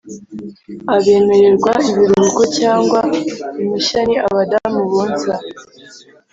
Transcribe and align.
abemererwa 0.95 1.71
ibiruhuko 1.89 2.41
cyangwa 2.57 2.99
impushya 3.61 3.99
ni 4.07 4.15
abadamu 4.27 4.79
bonsa 4.91 5.33